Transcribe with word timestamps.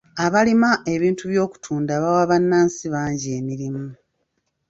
Abalima 0.25 0.71
ebintu 0.93 1.23
by'okutunda 1.31 1.93
bawa 2.03 2.23
bannansi 2.29 2.85
bangi 2.93 3.27
emirimu. 3.39 3.85